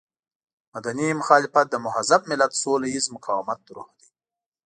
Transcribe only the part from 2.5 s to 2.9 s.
سوله